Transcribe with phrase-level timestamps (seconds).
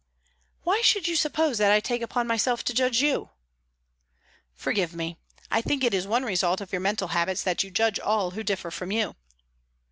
[0.63, 3.29] "Why should you suppose that I take upon myself to judge you?"
[4.55, 5.19] "Forgive me;
[5.51, 8.41] I think it is one result of your mental habits that you judge all who
[8.41, 9.15] differ from you."